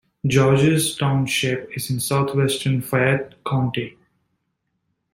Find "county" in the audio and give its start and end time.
3.45-3.95